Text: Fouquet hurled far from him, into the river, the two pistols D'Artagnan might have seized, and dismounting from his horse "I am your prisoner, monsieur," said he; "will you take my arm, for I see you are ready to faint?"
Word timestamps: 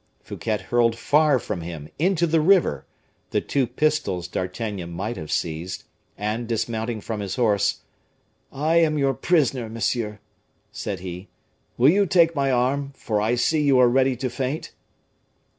Fouquet 0.23 0.57
hurled 0.57 0.95
far 0.97 1.37
from 1.37 1.61
him, 1.61 1.87
into 1.99 2.25
the 2.25 2.41
river, 2.41 2.87
the 3.29 3.39
two 3.39 3.67
pistols 3.67 4.27
D'Artagnan 4.27 4.89
might 4.91 5.15
have 5.15 5.31
seized, 5.31 5.83
and 6.17 6.47
dismounting 6.47 7.01
from 7.01 7.19
his 7.19 7.35
horse 7.35 7.81
"I 8.51 8.77
am 8.77 8.97
your 8.97 9.13
prisoner, 9.13 9.69
monsieur," 9.69 10.17
said 10.71 11.01
he; 11.01 11.29
"will 11.77 11.89
you 11.91 12.07
take 12.07 12.33
my 12.35 12.49
arm, 12.49 12.93
for 12.95 13.21
I 13.21 13.35
see 13.35 13.61
you 13.61 13.77
are 13.77 13.87
ready 13.87 14.15
to 14.15 14.29
faint?" 14.31 14.71